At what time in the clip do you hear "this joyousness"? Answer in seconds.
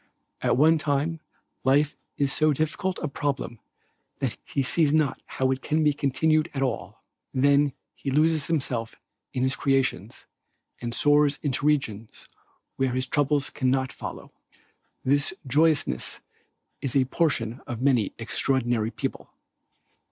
15.05-16.19